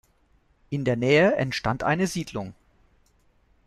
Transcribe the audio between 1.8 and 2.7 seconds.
eine Siedlung.